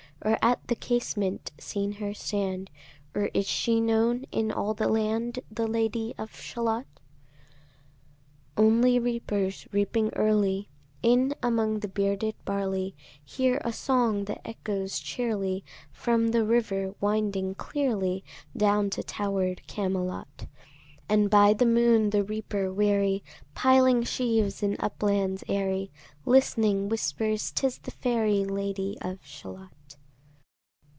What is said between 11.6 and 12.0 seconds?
the